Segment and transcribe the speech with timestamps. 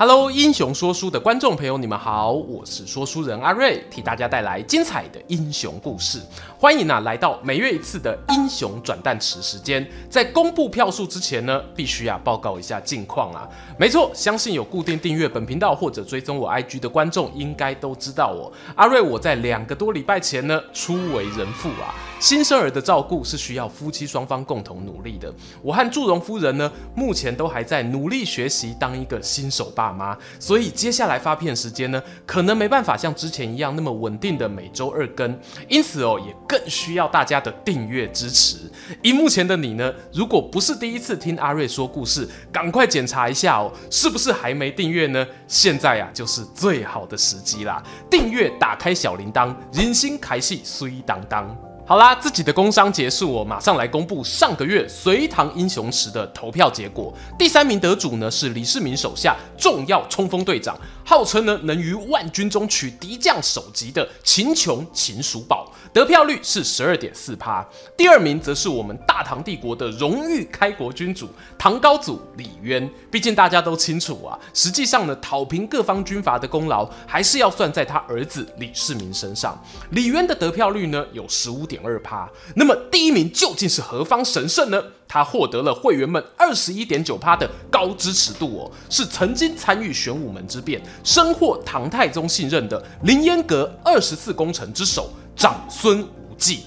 [0.00, 6.20] Hello，英雄说书的观众朋友，你们好，我是说书人阿瑞，替大家带来精彩的英雄故事。
[6.56, 9.84] 欢迎啊，来到每月一次的英雄转蛋池时间。
[10.08, 13.48] 在公布票数之前呢，必须啊报告一下近况啊。
[13.76, 19.00] 没错，相信有固定订阅本频道或者追踪我 IG 的观众，应该都知道我阿瑞。
[19.00, 21.92] 我在两个多礼拜前呢，初为人父啊。
[22.20, 25.32] 新生儿的照顾是需要夫妻双方共同努力的。
[25.60, 35.38] 我和祝融夫人呢，目前都还在努力学习当一个新手爸妈，所以接下来发片时间呢，可能没办法像之前一样那么稳定的每周二更。
[35.68, 38.58] 因此哦，也更需要大家的订阅支持。
[39.02, 45.26] 荧幕前的你呢，如果不是第一次听阿瑞说故事，赶快检查一下哦，是不是还没订阅呢？
[45.46, 47.82] 现在呀，就是最好的时机啦！
[48.10, 51.67] 订阅，打开小铃铛，人心开始水当当。
[51.88, 57.10] 好啦，自己的工商结束，我马上来公布上个月隋唐英雄池的投票结果。
[57.38, 67.66] 第三名得主呢是李世民手下重要冲锋队长，号称呢能于万军中取敌将首级的秦琼秦叔宝，得票率是十二点四趴。
[67.96, 72.86] 第二名则是我们大唐帝国的荣誉开国君主唐高祖李渊。
[73.10, 79.58] 毕竟大家都清楚啊，实际上呢讨平各方军阀的功劳还是要算在他儿子李世民身上。
[79.92, 84.82] 李渊的得票率呢有十五点二趴，那么第一名究竟是何方神圣呢？
[85.06, 96.64] 他获得了会员们二十一点九趴的高支持度哦，是曾经参与玄武门之变、深获唐太宗信任的凌烟阁二十四功臣之首长孙无忌。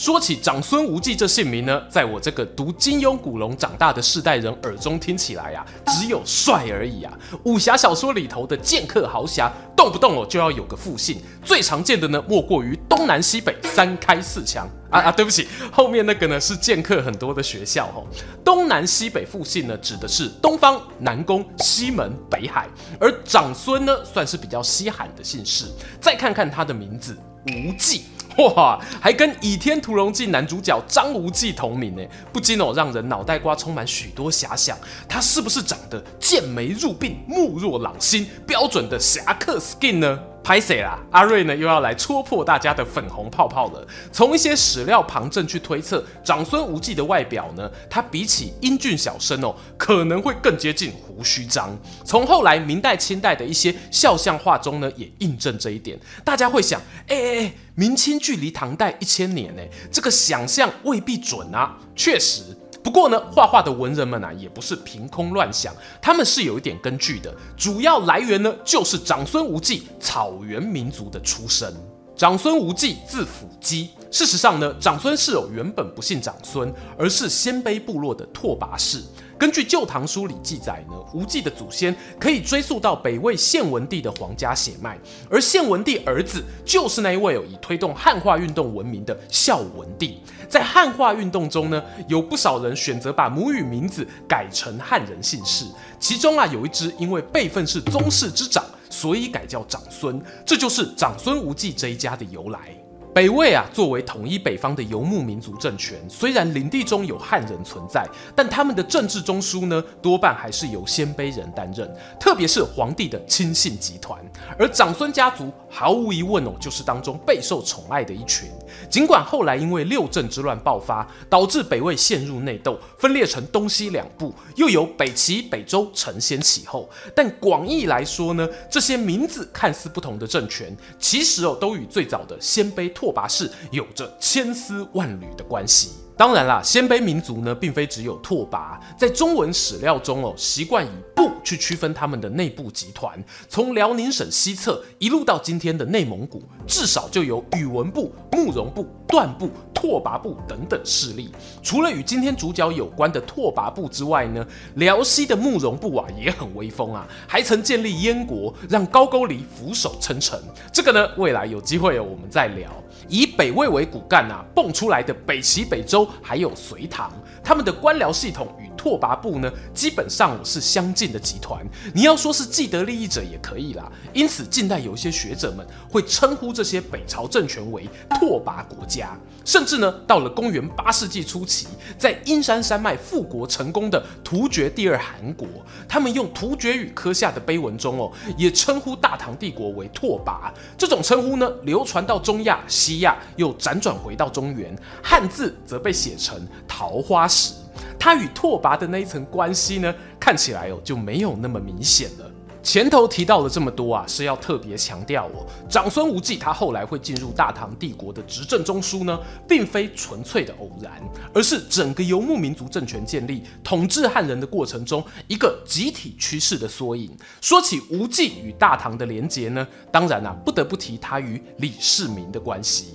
[0.00, 7.12] 说起长孙无忌这姓名呢，在我这个读金庸古龙长大的世代人耳中听起来啊，只有帅而已啊。
[7.44, 15.12] 武侠小说里头的剑客豪侠，动不动哦就要有个复姓，最常见的呢，莫过于东南西北三开四强啊啊！
[15.12, 18.08] 对不起，后面那个呢是剑客很多的学校哦。
[18.42, 22.66] 东南西北复姓呢，指的是东方、南宫、西门、北海，
[22.98, 25.66] 而长孙呢，算是比较稀罕的姓氏。
[26.00, 27.14] 再看看他的名字，
[27.48, 28.04] 无忌。
[28.40, 32.02] 哇，还跟《倚天屠龙记》男主角张无忌同名呢，
[32.32, 34.76] 不禁哦让人脑袋瓜充满许多遐想。
[35.08, 40.18] 他是不是长得剑眉入鬓、目若朗星，标准的侠客 skin 呢？
[40.42, 43.86] 拍谁啦，阿瑞呢又要来戳破大家的粉红泡泡了。
[44.10, 51.76] 从一些史料旁证去推测，长孙无忌的外表呢，他比起英俊小生哦，可能会更接近胡须张。
[52.04, 55.98] 从后来明代、清代的一些肖像画中呢，也印证这一点。
[56.24, 59.62] 大家会想，哎哎哎，明清距离唐代一千年呢，
[59.92, 61.78] 这个想象未必准啊。
[61.94, 62.42] 确实。
[62.82, 67.34] 不过呢，画画的文人们啊，也不是凭空乱想，他们是有一点根据的。
[67.56, 71.72] 主要来源呢，就是长孙无忌草原民族的出身。
[72.16, 79.02] 长孙无忌字辅基，事实上呢，长孙氏哦原本不姓长孙，而是鲜卑部落的拓跋氏。
[79.40, 84.98] 根据《旧唐书》里记载呢，无忌的祖先可以追溯到北魏献文帝的皇家血脉，
[85.30, 90.20] 而献文帝儿子就是那一位哦以推动汉化运动闻名的孝文帝。
[90.46, 95.64] 在汉化运动中呢，有不少人选择把母语名字改成汉人姓氏，
[95.98, 102.79] 其中啊有一支因为辈分是宗室之长，所以改叫长孙，这就是长孙无忌这一家的由来。
[103.12, 108.06] 北魏啊，作为统一北方的游牧民族政权，虽然领地中有汉人存在，
[108.36, 114.16] 但他们的政治中枢呢，多半还是由鲜卑人担任，特别是皇帝的亲信集团。
[114.56, 118.48] 而长孙家族毫无疑问哦，就是当中备受宠爱的一群。
[118.88, 132.88] 尽管后来因为六镇之乱爆发，导致北魏陷入内斗，分裂成东西两部，又有北齐、北周承先启后，但广义来说呢，这些名字看似不同的政权，其实哦，都与最早的鲜卑。
[133.00, 135.92] 拓跋氏有着千丝万缕的关系。
[136.20, 143.18] 当然啦，鲜卑民族呢，并非只有拓跋，在中文史料中哦，习惯以部去区分他们的内部集团。
[143.48, 151.32] 从辽宁省西侧一路到今天的内蒙古，至少就有宇文部、慕容部、段部、拓跋部等等势力。
[151.62, 160.38] 除了与今天主角有关的拓跋部之外呢，辽西的慕容部啊也很威风啊，还曾建立燕国，让高句丽俯首称臣。
[160.70, 162.70] 这个呢，未来有机会哦，我们再聊。
[163.08, 167.12] 以北魏为骨干啊，蹦出来的北齐、北周还有隋唐，
[167.42, 171.62] 他们的官僚系统与拓跋部呢，基本上是相近的集团。
[171.92, 173.92] 你要说是既得利益者也可以啦。
[174.14, 179.14] 因此，近代有一些学者们会称呼这些北朝政权为拓跋国家。
[179.44, 181.66] 甚至呢，到了公元八世纪初期，
[181.98, 185.46] 在阴山山脉复国成功的突厥第二汗国，
[185.86, 190.50] 他们用突厥语刻下的碑文中哦，也称呼大唐帝国为拓跋。
[190.78, 197.52] 这种称呼呢，流传到中亚、西亚，又辗转回到中原，汉字则被写成桃花石。
[198.00, 202.28] 他与拓跋的那一层关系呢，看起来哦就没有那么明显了。
[202.62, 209.18] 前头提到了这么多啊，是要特别强调哦，长孙无忌他后来会进入大唐帝国的执政中枢呢，
[209.48, 210.92] 并非纯粹的偶然，
[211.32, 217.10] 而是整个游牧民族政权建立、统治汉人的过程中一个集体趋势的缩影。
[217.40, 222.94] 说起无忌与大唐的连结呢，当然啊，不得不提他与李世民的关系。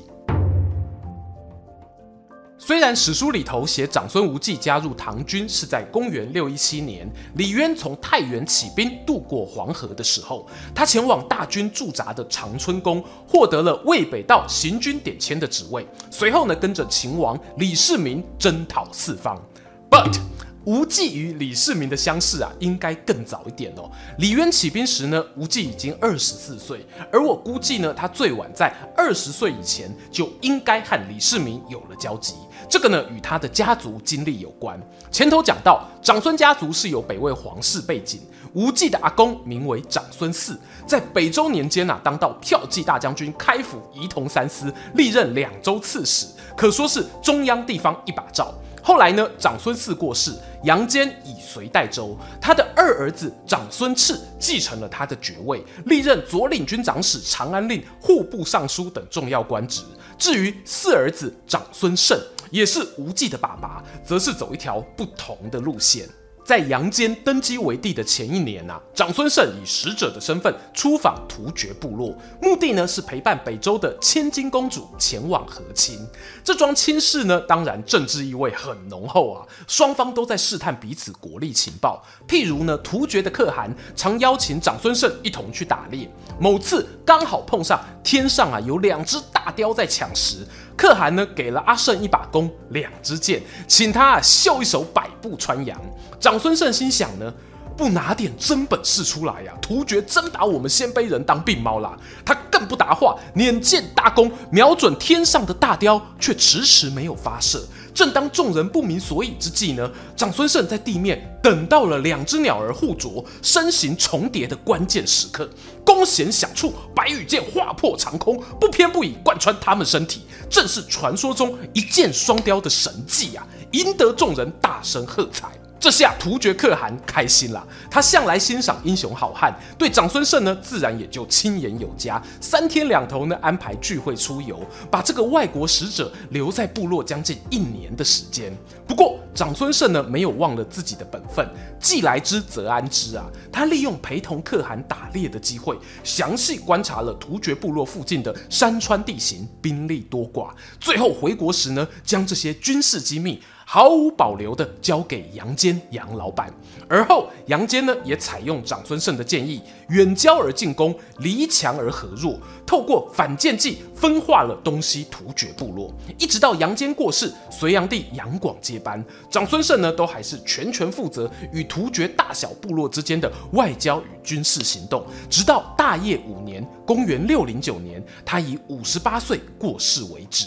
[2.67, 15.85] 虽然史书里头写长孙无忌加入唐军是在公元六一七年，李渊从太原起兵渡过黄河的时候，他前往大军驻扎的长春宫，获得了渭北道行军典签的职位。
[16.09, 19.39] 随后呢，跟着秦王李世民征讨四方。
[19.87, 20.17] But
[20.65, 23.87] 无忌与李世民的相识啊，应该更早一点哦。
[24.17, 32.33] 李渊起兵时呢，无忌已经二十四岁，而我估计呢，他最晚在二十岁以前就应该和李世民有了交集。
[32.69, 34.79] 这个呢，与他的家族经历有关。
[35.11, 38.21] 前头讲到，长孙家族是有北魏皇室背景，
[38.53, 46.25] 无忌的阿公名为长孙嗣，在北周年间啊，当到驃骑大将军开府仪同三司，历任两州刺史，
[46.57, 48.53] 可说是中央地方一把罩。
[48.83, 50.31] 后来呢，长孙泗过世，
[50.63, 59.81] 杨坚以隋代州，他的二儿子长孙赤继承了他的爵位，历任左领军长史、长安令、户部尚书等重要官职。
[60.19, 62.15] 至于四儿子长孙晟，
[62.51, 66.07] 也是无忌的爸爸，则是走一条不同的路线。
[66.45, 75.97] 在杨坚登基为帝的前一年啊，长孙晟以使者的身份出访突厥部落，目的呢是陪伴北周的千金公主前往和亲。
[76.43, 82.05] 这桩亲事呢，当然政治意味很浓厚啊，双方都在试探彼此国力情报。
[82.27, 86.07] 譬如呢，突厥的可汗常邀请长孙晟一同去打猎，
[86.39, 90.45] 某次刚好碰上天上啊有两只大雕在抢食。
[90.85, 95.75] 可汗呢，给了阿胜一把弓、两支箭，请他秀一手百步穿杨。
[96.19, 97.33] 长孙胜心想呢，
[97.77, 101.97] 不拿点真本事出来呀、突厥真把我们鲜卑人当病猫啦。
[102.25, 107.63] 他更不答话，捻箭搭弓，瞄准天上的大雕，却迟迟没有发射。
[107.93, 115.49] 正当众人不明所以之际呢，长孙晟在地面等到了两只鸟儿互啄、身形重叠的关键时刻，
[115.85, 123.47] 弓弦响处，白羽箭划破长空，不偏不倚贯穿他们身体，正是传说中一箭双雕的神迹啊！
[123.71, 125.49] 赢得众人大声喝彩。
[125.77, 138.51] 这下突厥可汗开心了，他向来欣赏英雄好汉，对长孙晟呢自然也就亲言有加，三天两头呢安排聚会出游，把这个外国使者留在部落将近一年的时间。
[138.87, 141.47] 不过长孙晟呢没有忘了自己的本分，
[141.79, 150.49] 既来之则安之啊，他利用陪同可汗打猎的机会，详细观察了突厥部落附近的山川地形，兵力多寡，
[150.79, 153.39] 最后回国时呢将这些军事机密。
[153.67, 156.53] 毫无保留地交给杨坚杨老板，
[156.87, 159.59] 而后杨坚呢也采用长孙晟的建议，
[159.89, 180.45] 远交而近攻，离强而和弱，透过反间计分化了东西突厥部落，一直到杨坚过世，隋炀帝杨广接班，长孙晟呢都还是全权负责与突厥大小部落之间的外交与军事行动，直到大业五年（公元六零九年），他以五十八岁过世为止。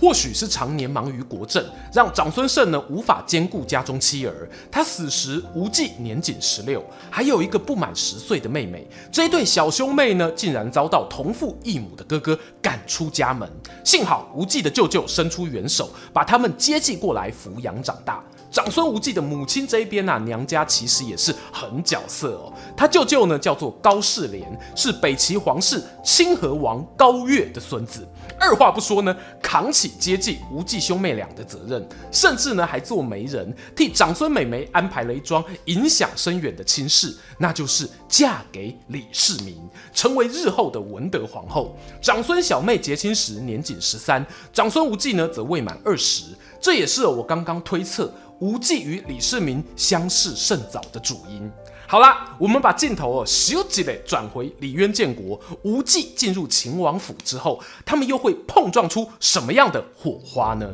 [0.00, 4.48] 或许是常年忙于国政，让长孙晟呢无法兼顾家中妻儿。
[4.70, 8.88] 他死时，无忌年仅十六，还有一个不满十岁的妹妹。
[9.12, 13.46] 这一对小兄妹呢，竟然遭到同父异母的哥哥赶出家门。
[13.84, 18.24] 幸好无忌的舅舅伸出援手，把他们接济过来抚养长大。
[18.50, 22.52] 长孙无忌的母亲这一边啊，娘家其实也是狠角色哦。
[22.76, 28.08] 他舅舅呢叫做高士廉，是北齐皇室清河王高岳的孙子。
[28.40, 39.56] 二话不说呢，扛起接济无忌兄妹俩的责任，甚至呢还做媒人，替长孙美眉安排了一桩影响深远的亲事，那就是嫁给李世民，
[39.92, 41.76] 成为日后的文德皇后。
[42.00, 46.24] 长孙小妹结亲时年仅十三，长孙无忌呢则未满二十，
[46.62, 48.10] 这也是我刚刚推测。
[48.40, 51.52] 无忌与李世民相识甚早的主因。
[51.90, 60.70] 好啦，我们把镜头哦，咻几嘞转回李渊建国，无忌进入秦王府之后，他们又会碰撞出什么样的火花呢？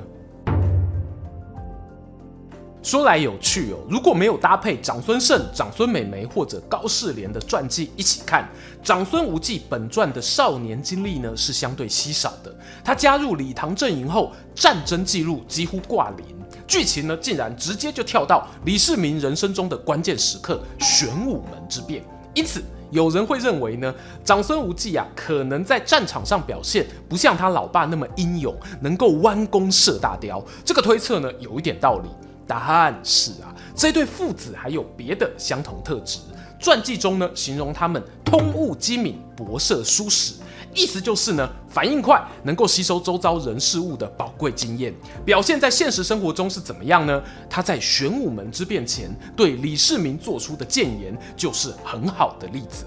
[2.83, 8.47] 说来有趣哦，如果没有搭配长孙晟、长孙美眉或者高士廉的传记一起看，
[8.83, 12.55] 长孙无忌本传的少年经历呢是相对稀少的。
[12.85, 16.36] 他加入李唐阵营后，战争记录几乎挂零，
[16.67, 22.05] 剧情呢竟然直接就跳到李世民人生中的关键时刻——玄武门之变。
[22.35, 23.95] 因此，有人会认为呢，
[24.25, 30.45] 长孙无忌啊可能在战场上表现不像他老爸那么英勇，能够弯弓射大雕。
[30.65, 32.09] 这个推测呢有一点道理。
[32.49, 36.21] 答案是啊，这对父子还有别的相同特质。
[36.61, 40.35] 传记中呢，形容他们通悟机敏、博涉书史，
[40.77, 44.95] 意思就是呢，反应快，能够吸收周遭人事物的宝贵经验。
[45.25, 47.23] 表现在现实生活中是怎么样呢？
[47.49, 52.85] 他在玄武门之变前对李世民做出的谏言，就是很好的例子。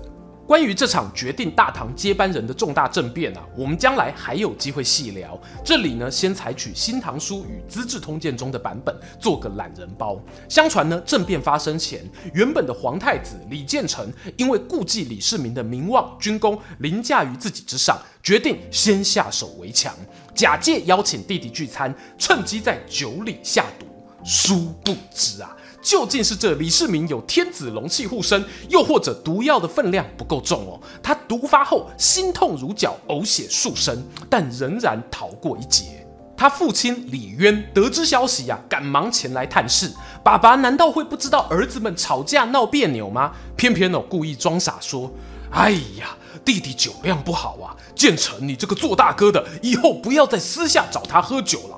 [0.50, 5.40] 关于这场决定大唐接班人的重大政变啊，我们将来还有机会细聊。
[5.64, 10.20] 这里呢，先采取《新唐书》与《资治通鉴》中的版本，做个懒人包。
[10.50, 12.04] 相传呢，政变发生前，
[12.34, 19.94] 原本的皇太子李建成因为顾忌李世民的名望、军功凌驾于自己之上，决定先下手为强，
[20.34, 23.86] 假借邀请弟弟聚餐，趁机在酒里下毒。
[24.26, 25.56] 殊不知啊。
[25.90, 30.80] 究竟是这李世民有天子龙气护身，又或者毒药的分量不够重哦？
[31.02, 36.06] 他毒发后心痛如绞，呕血数升，但仍然逃过一劫。
[36.38, 39.92] 他父亲李渊得知消息呀、赶忙前来探视。
[40.24, 43.32] 爸爸难道会不知道儿子们吵架闹别扭吗？
[43.56, 45.12] 偏偏哦，故意装傻说
[45.50, 46.16] ：“哎呀，
[46.46, 51.78] 弟弟酒量不好啊，建成你这个做大哥的，以后不要再私下找他喝酒了。”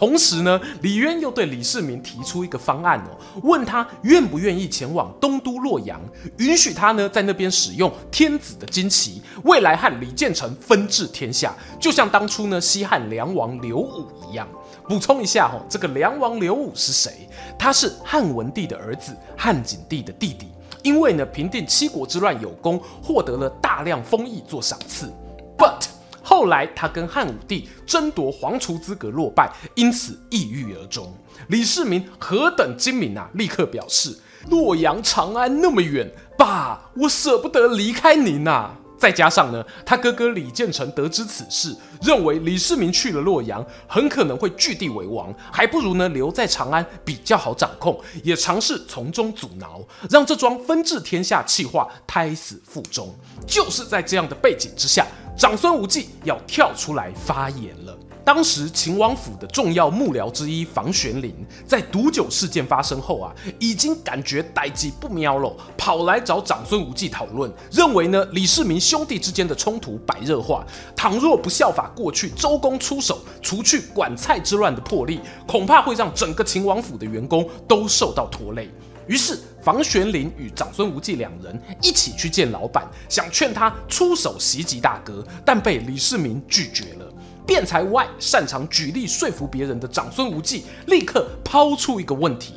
[0.00, 6.00] 同时呢，李渊又对李世民提出一个方案哦，问他愿不愿意前往东都洛阳，
[6.38, 14.48] 允许他呢在那边使用天子的旌旗，未来和李建成分治天下，就像当初呢西汉梁王刘武一样。
[14.88, 17.28] 补充一下哦，这个梁王刘武是谁？
[17.58, 20.48] 他是汉文帝的儿子，汉景帝的弟弟，
[20.82, 25.12] 因为呢平定七国之乱有功，获得了大量封邑做赏赐。
[25.58, 25.82] But
[26.30, 31.12] 后来，他跟汉武帝争夺皇储资格落败，因此抑郁而终。
[31.48, 33.28] 李世民何等精明啊！
[33.34, 34.16] 立刻表示：
[34.48, 36.08] 洛阳、长安那么远，
[36.38, 38.76] 爸，我舍不得离开您呐。
[39.00, 49.80] 再加上呢，他哥哥李建成得知此事，认为李世民去了洛阳，很可能会据地为王，还不如呢留在长安比较好掌控，也尝试从中阻挠，
[50.10, 53.12] 让这桩分治天下气划胎死腹中。
[53.46, 55.06] 就是在这样的背景之下。
[55.38, 57.98] 长孙无忌要跳出来发言了。
[58.32, 61.34] 当时秦王府的重要幕僚之一房玄龄，
[61.66, 78.70] 在毒酒事件发生后啊，已经感觉代志不妙了，跑来找长孙无忌讨论，认为呢李世民兄弟之间的冲突白热化，倘若不效法过去周公出手除去管蔡之乱的魄力，恐怕会让整个秦王府的员工都受到拖累。
[79.08, 87.12] 于是，房玄龄与长孙无忌两人一起去见老板，想劝他出手袭击大哥，但被李世民拒绝了。
[87.46, 92.54] 辩才外擅长举例说服别人的长孙无忌，立刻抛出一个问题：“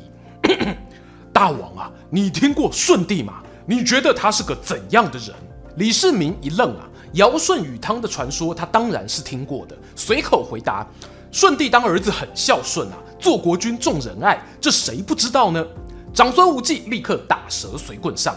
[1.32, 3.42] 大王啊，你听过舜帝吗？
[3.66, 5.34] 你觉得他是个怎样的人？”
[5.76, 10.86] 李世民一愣啊，尧舜禹汤的传说他当然是听过的，随口回答
[11.32, 15.66] ：“舜帝当儿子很孝顺啊，做国君重仁爱，这谁不知道呢？”
[16.14, 18.36] 长孙无忌立刻打蛇随棍上，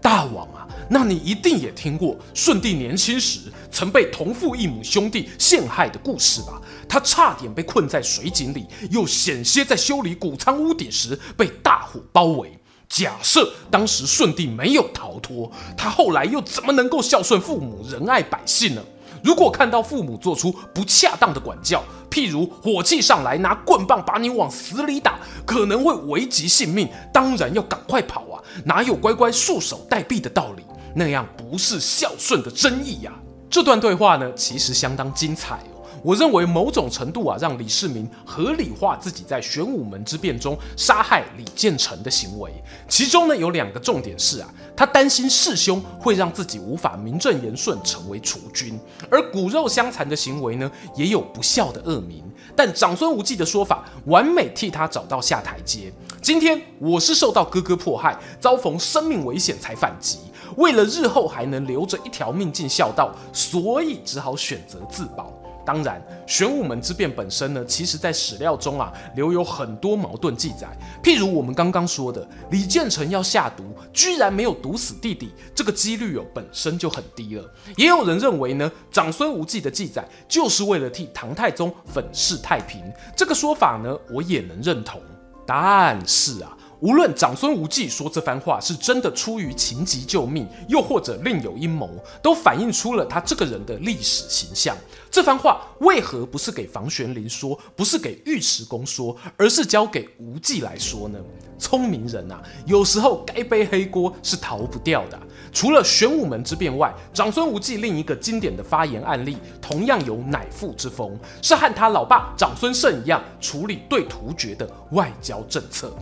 [0.00, 6.60] 大王啊，那你一定也听过舜帝年轻时曾被同父异母兄弟陷害的故事吧？
[6.88, 12.58] 他差点被困在水井里，又险些在修理谷仓屋顶时被大火包围。
[12.88, 18.82] 假设当时舜帝没有逃脱，他后来又怎么能够孝顺父母、仁爱百姓呢？
[19.22, 28.40] 如果看到父母做出不恰当的管教，譬如火气上来拿棍棒把你往死里打，可能会危及性命，当然要赶快跑啊！
[28.64, 30.62] 哪有乖乖束手待毙的道理？
[30.94, 33.12] 那样不是孝顺的真意呀！
[33.50, 35.78] 这段对话呢，其实相当精彩哦。
[36.02, 42.52] 我认为某种程度啊，让李世民合理化自己在玄武门之变中杀害李建成的行为。
[42.88, 48.78] 其中呢，有两个重点是啊，他担心弑兄会让自己无法名正言顺成为储君，
[49.10, 52.22] 而骨肉相残的行为呢，也有不孝的恶名。
[52.58, 55.92] 但长孙无忌的说法完美替他找到下台阶。
[56.20, 60.18] 今天我是受到哥哥迫害，遭逢生命危险才反击，
[60.56, 65.32] 为了日后还能留着一条命尽孝道，所以只好选择自保。
[65.68, 70.66] 当然，玄武门之变本身呢，其实在史料中啊留有很多矛盾记载。
[71.02, 77.44] 譬如我们刚刚说的，李建成要下毒，居然没有毒死弟弟，这个几率哦本身就很低了。
[77.76, 82.82] 也有人认为呢，长孙无忌的记载就是为了替唐太宗粉饰太平，
[83.14, 84.98] 这个说法呢我也能认同。
[85.46, 86.54] 但是啊。
[86.80, 91.90] 无论长孙无忌说这番话是真的出于情急救命，又或者另有阴谋，
[92.22, 94.76] 都反映出了他这个人的历史形象。
[95.10, 101.18] 这番话为何不是给房玄龄说，不是给尉迟恭说，而是交给无忌来说呢？
[101.58, 105.18] 聪明人啊，有时候该背黑锅是逃不掉的。
[105.52, 115.92] 除了玄武门之变外，长孙无忌另一个经典的发言案例，同样有乃父之风，是和他老爸长孙晟一样处理对突厥的外交政策。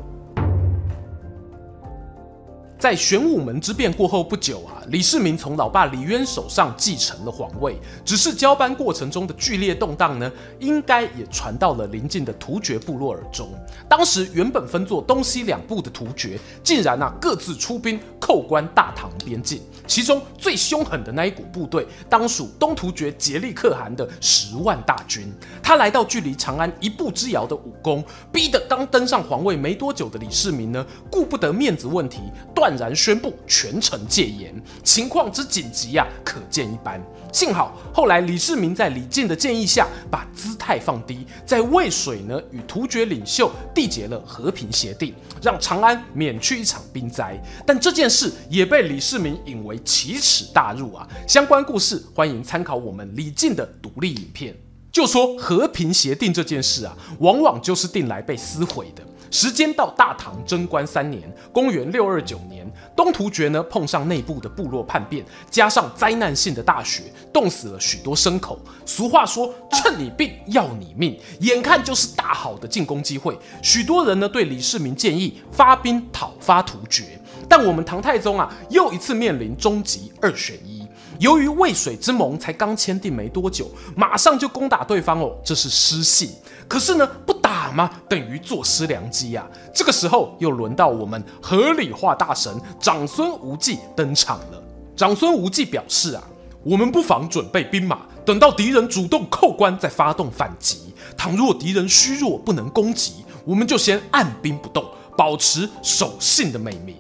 [2.78, 7.78] 在玄武门之变过后不久啊，李世民从老爸李渊手上继承了皇位。
[8.04, 10.30] 只是交班过程中的剧烈动荡呢，
[10.60, 13.48] 应该也传到了邻近的突厥部落耳中。
[13.88, 19.62] 当时原本分作东西两部的突厥，竟然啊各自出兵扣关大唐边境。
[19.86, 25.32] 其中最凶狠的那一股部队，当属东突厥顉利可汗的十万大军。
[25.62, 32.20] 他来到距离长安一步之遥的武功，逼得刚登上皇位没多久的李世民呢，顾不得面子问题，
[32.54, 34.54] 断然宣布全城戒严。
[34.82, 36.98] 情况之紧急呀、啊，可见一斑。
[37.32, 47.38] 幸好后来李世民在李靖的建议下，把姿态放低，在渭水呢与突厥领袖缔结了和平协定，让长安免去一场兵灾。
[47.66, 51.06] 但这件事也被李世民引为奇耻大辱啊！
[51.28, 54.56] 相关故事欢迎参考我们李靖的独立影片。
[54.90, 59.02] 就说和平协定这件事啊，往往就是定来被撕毁的。
[59.30, 68.58] 时间到大唐贞观三年，公元六二九年，东突厥呢碰上内部的部落叛变，加上灾难性的大雪，冻死了许多牲口。
[68.84, 77.18] 俗话说，趁你病要你命，眼看就是大好的进攻机会，许多人呢对李世民建议发兵讨伐突厥，
[77.48, 80.86] 但我们唐太宗啊又一次面临终极二选一。
[81.18, 86.30] 由于渭水之盟才刚签订没多久，马上就攻打对方哦，这是失信。
[86.68, 89.54] 可是呢，不打吗，等于坐失良机呀、啊。
[89.72, 94.60] 这个时候又轮到我们合理化大神长孙无忌登场了。
[94.96, 96.24] 长孙无忌表示啊，
[96.64, 100.92] 我们不妨准备兵马，等到敌人主动扣关再发动反击。
[101.16, 104.84] 倘若敌人虚弱不能攻击，我们就先按兵不动，
[105.16, 106.96] 保持守信的美名。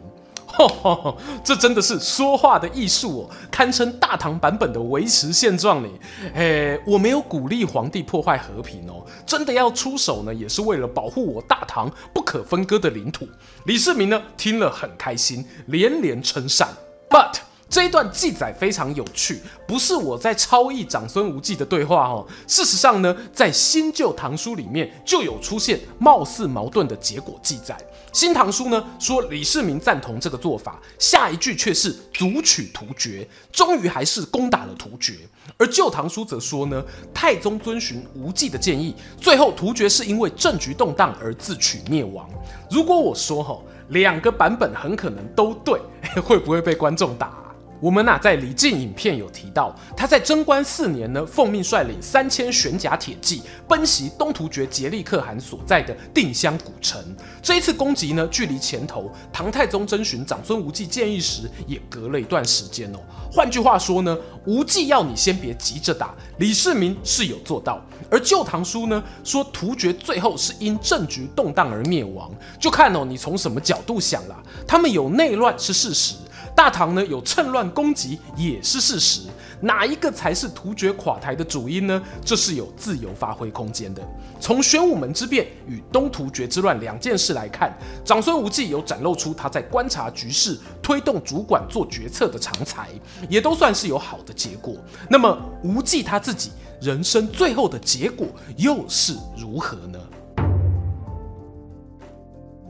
[1.44, 5.88] 这真的是说话的艺术哦，堪称大唐版本的维持现状呢。
[6.34, 13.28] 诶，我没有鼓励皇帝破坏和平哦，真的要出手呢，也是为了保护我大唐不可分割的领土。
[13.64, 16.68] 李世民呢，听了很开心，连连称善。
[17.08, 17.36] But
[17.68, 22.24] 这一段记载非常有趣，不是我在抄译长孙无忌的对话哦。
[22.46, 27.76] 事实上呢，在新旧唐书里面就有出现貌似矛盾的结果记载。
[28.12, 35.14] 新唐书呢说李世民赞同这个做法，下一句却是卒取突厥，终于还是攻打了突厥。
[35.58, 42.30] 而旧唐书则说呢，太宗遵循无忌的建议，最后突厥是因为政局动荡而自取灭亡。
[42.70, 45.80] 如果我说哈，两个版本很可能都对，
[46.22, 47.45] 会不会被观众打？
[47.80, 56.98] 我们呐，在李靖影片有提到，他在贞观四年呢，奉命率领三千玄甲铁骑奔袭东突厥顉利可汗所在的定襄古城。
[57.42, 62.98] 这一次攻击呢，距离前头唐太宗征询长孙无忌建议时，也隔了一段时间哦。
[63.30, 67.80] 换句话说呢，无忌要你先别急着打，李世民是有做到。
[68.10, 74.42] 而旧唐书呢，说突厥最后是因政局动荡而灭亡，就看哦，你从什么角度想啦。
[74.66, 76.14] 他们有内乱是事实。
[76.56, 79.28] 大唐呢，有趁乱攻击也是事实，
[79.60, 82.02] 哪一个才是突厥垮台的主因呢？
[82.24, 84.02] 这是有自由发挥空间的。
[84.40, 92.88] 从玄武门之变与东突厥之乱两件事来看，长孙无忌有展露出他在观察局势、推动主管做决策的长才，
[93.28, 94.74] 也都算是有好的结果。
[95.10, 99.98] 那么无忌他自己人生最后的结果又是如何呢？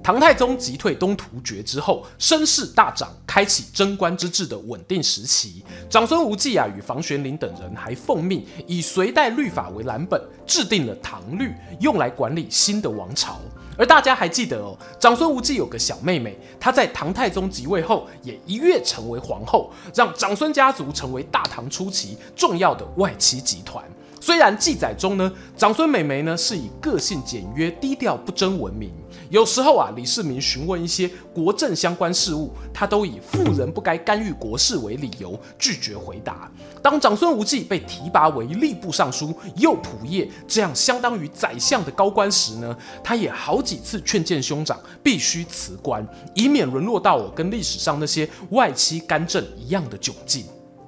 [0.07, 5.65] 唐太宗击退东突厥之后，声势大涨，开启贞观之治的稳定时期。
[5.91, 13.41] 长孙无忌啊，与房玄龄等人还奉命以隋代律法为蓝本，制定了唐律，用来管理新的王朝。
[13.77, 23.85] 而大家还记得哦，长孙无忌有个小妹妹，她在唐太宗即位后，也一跃成为皇后，让长孙家族成为大唐初期重要的外戚集团。
[24.21, 28.93] 虽然记载中呢，长孙美眉呢是以个性简约、低调不争闻名。
[29.31, 36.51] 有时候啊，李世民询问一些国政相关事务，他都以妇人不该干预国事为理由拒绝回答。
[36.83, 50.45] 当长孙无忌被提拔为吏部尚书、右仆射这样相当于宰相的高官时呢，他也好几次劝谏兄长必须辞官，以免沦落到我跟历史上那些外戚干政一样的窘境。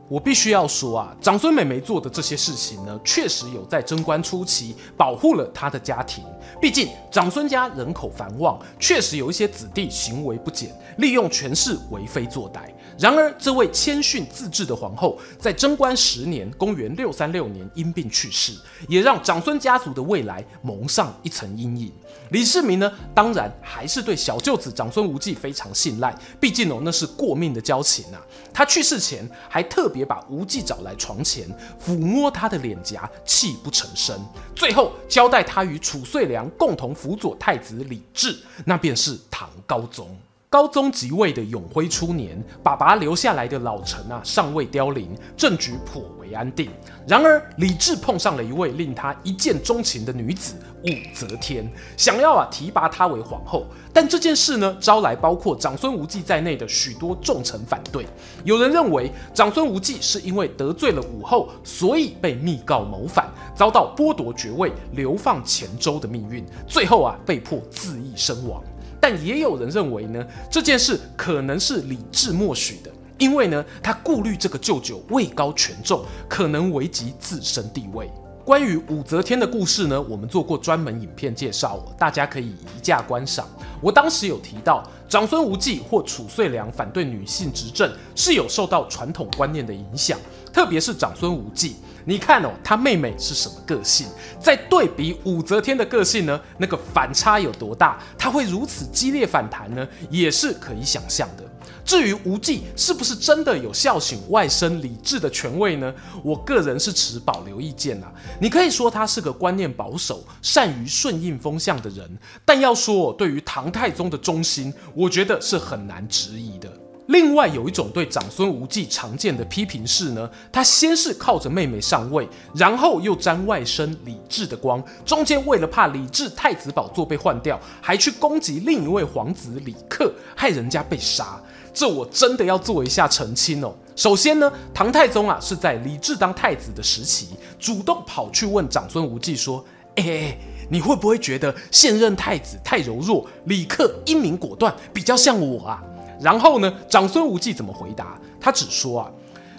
[0.09, 6.25] 我必须要说啊，长孙美眉做的这些事情呢，确实有在贞观初期保护了她的家庭。
[6.61, 12.71] 毕竟长孙家人口繁旺，确实有一些子弟行为不检，利用权势为非作歹。
[12.99, 18.53] 然而，这位谦逊自制的皇后，在贞观十年（公元六三六年）因病去世，
[18.88, 21.92] 也让长孙家族的未来蒙上一层阴影。
[22.31, 28.21] 李世民呢，当然还是对小舅子长孙无忌非常信赖，毕竟哦，那是过命的交情啊。
[28.53, 31.48] 他去世前还特别也把无忌找来床前，
[31.84, 34.16] 抚摸他的脸颊，泣不成声。
[34.54, 40.16] 最后交代他与褚遂良共同辅佐太子李治，那便是唐高宗。
[40.50, 46.70] 高宗即位的永徽初年，爸爸留下来的老臣啊，尚未凋零，政局颇为安定。
[47.06, 53.66] 然而李治碰上了一位令他一见钟情的女子武则天，想要啊提拔她为皇后。
[53.92, 58.06] 但这件事呢，招来包括长孙无忌在内的许多重臣反对。
[58.42, 68.62] 有人认为长孙无忌是因为得罪了武后，所以被密告谋反，遭到剥夺爵位、流放黔州的命运，最后啊被迫自缢身亡。
[69.00, 78.11] 但也有人认为呢，这件事可能是李治默许的，因为呢，他顾虑这个舅舅位高权重，可能危及自身地位。
[78.44, 83.46] 关于武则天的故事呢，我们做过专门影片介绍，大家可以移驾观赏。
[83.80, 90.18] 我当时有提到，长孙无忌或褚遂良反对女性执政，是有受到传统观念的影响，
[90.50, 91.76] 特别是长孙无忌。
[92.09, 94.07] 你看哦，他妹妹是什么个性？
[94.40, 96.40] 再对比武则天的个性呢？
[96.57, 97.99] 那个反差有多大？
[98.16, 99.87] 他会如此激烈反弹呢？
[100.09, 101.44] 也是可以想象的。
[101.85, 105.94] 至于无忌是不是真的有孝顺外甥李治的权位呢？
[106.25, 108.11] 我个人是持保留意见啊。
[108.40, 112.09] 你可以说他是个观念保守、善于顺应风向的人，
[112.42, 116.73] 但要说对于唐太宗的忠心，我觉得是很难质疑的。
[117.09, 131.40] 另外有一种对长孙无忌常见的批评是呢，他先是靠着妹妹上位，然后又沾外甥李治的光，中间为了怕李治太子宝座被换掉，还去攻击另一位皇子李克，害人家被杀。
[131.73, 133.75] 这我真的要做一下澄清哦。
[133.97, 139.64] 首先呢，唐太宗啊是在李治当太子的时期，主动跑去问长孙无忌说
[139.97, 140.37] ：“哎，
[140.68, 145.83] 你会不会觉得现任太子太柔弱，李克英明果断，比较像我啊？”
[146.20, 148.18] 然后呢，长孙无忌怎么回答？
[148.40, 149.11] 他只说啊，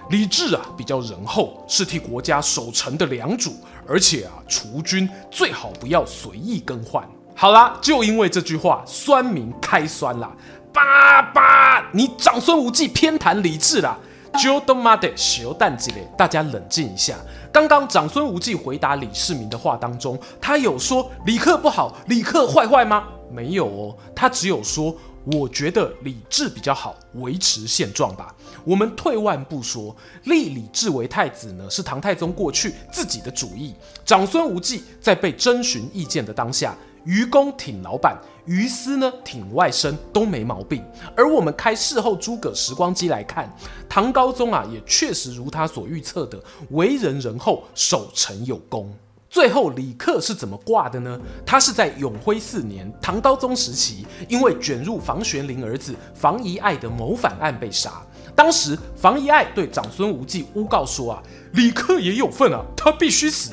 [0.10, 3.54] 李治啊比较仁厚，是替国家守城的良主，
[3.88, 7.08] 而且啊，储君最好不要随意更换。
[7.36, 10.32] 好啦，就因为这句话，酸民开酸啦，
[10.74, 13.98] 爸爸，你长孙无忌偏袒李治啦，
[14.42, 16.06] 就他妈的小蛋鸡嘞！
[16.18, 17.16] 大家冷静一下。
[17.52, 23.06] 刚刚长孙无忌回答李世民的话当中，他有说李克不好，李克坏坏吗？
[23.32, 24.94] 没有哦，他只有说。
[25.26, 28.34] 我觉得李治比较好，维持现状吧。
[28.64, 33.74] 我们退万步说，立李治为太子呢，是唐太宗过去自己的主意。
[34.06, 40.84] 长孙无忌在被征询意见的当下，于公挺老板，于私呢挺外甥，都没毛病。
[41.16, 43.54] 而我们开事后诸葛时光机来看，
[43.88, 48.94] 唐高宗啊，也确实如他所预测的，为人仁厚，守城有功。
[49.30, 51.20] 最后李克是怎么挂的呢？
[51.46, 58.02] 他是在永徽四年唐高宗时期，因为卷入房玄龄儿子房遗爱的谋反案被杀。
[58.36, 63.52] 当时房遗爱对长孙无忌诬告说啊，李克也有份啊，他必须死。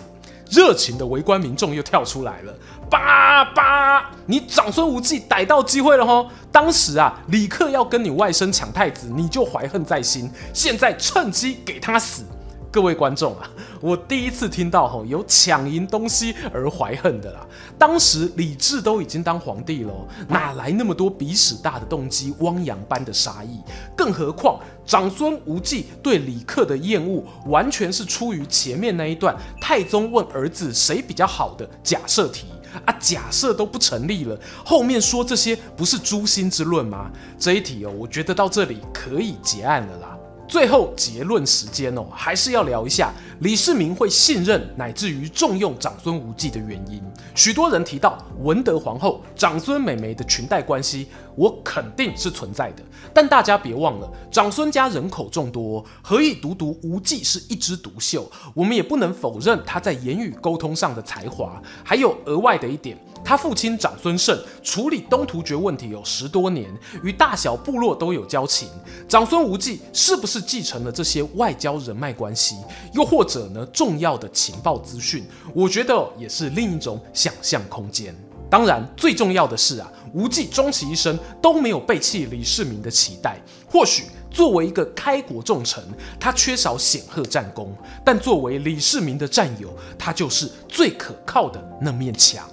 [0.48, 2.54] 热情的围观民众又跳出来了，
[2.88, 6.30] 叭叭，你长孙无忌逮到机会了吼！
[6.52, 12.22] 当时啊，李克要跟你外甥抢太子，你就怀恨在心，现在趁机给他死。
[12.76, 17.40] 各位观众啊，我第一次听到吼有抢赢东西而怀恨的啦。
[17.78, 19.92] 当时李治都已经当皇帝了，
[20.28, 23.62] 哪来那么多鼻屎大的动机、汪洋般的杀意？
[23.96, 32.44] 更何况长孙无忌对李克的厌恶，完全是出于前面那一段太宗问儿子谁比较好的假设题
[32.84, 37.10] 啊，假设都不成立了，后面说这些不是诛心之论吗？
[37.38, 40.15] 这一题哦，我觉得到这里可以结案了啦。
[40.56, 46.98] 最后结论时间哦，还是要聊一下李世民会信任乃至于重用长孙无忌的原因。
[47.34, 52.82] 许多人提到文德皇后、长孙美眉的裙带关系，我肯定是存在的。
[53.12, 58.26] 但大家别忘了，长孙家人口众多，何以独独无忌是一枝独秀？
[58.54, 61.60] 我们也不能否认他在言语沟通上的才华。
[61.84, 62.98] 还有额外的一点。
[63.26, 68.68] 他父亲长孙晟处理东突厥问题有十多年，与大小部落都有交情。
[69.08, 72.54] 长孙无忌是不是继承了这些外交人脉关系，
[72.94, 75.24] 又或者呢，重要的情报资讯？
[75.52, 78.14] 我觉得也是另一种想象空间。
[78.48, 83.40] 当然，最重要的是啊，无忌终其一生都没有背弃李世民的期待。
[83.68, 84.04] 或许。
[84.28, 85.82] 作为一个开国重臣，
[86.20, 92.46] 他缺少显赫战功，但作为李世民的战友，他就是最可靠的那面墙。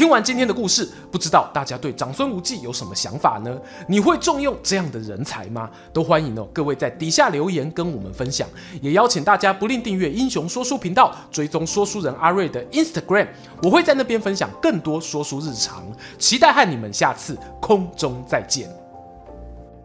[0.00, 3.54] 听完今天的故事，不知道大家对长孙无忌有什么想法呢？
[3.86, 5.68] 你会重用这样的人才吗？
[5.92, 8.48] 都欢迎哦，各位在底下留言跟我们分享，
[8.80, 13.28] 也邀请大家不吝订阅英雄说书频道，追踪说书人阿瑞的 Instagram，
[13.62, 15.84] 我会在那边分享更多说书日常，
[16.18, 18.79] 期待和你们下次空中再见。